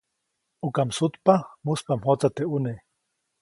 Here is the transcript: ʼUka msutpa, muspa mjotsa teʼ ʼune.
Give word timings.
ʼUka 0.61 0.81
msutpa, 0.87 1.33
muspa 1.65 1.93
mjotsa 1.99 2.27
teʼ 2.35 2.45
ʼune. 2.49 2.73